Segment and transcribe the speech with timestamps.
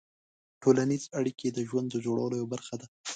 [0.61, 2.87] ټولنیز اړیکې د ژوند د جوړولو یوه برخه ده.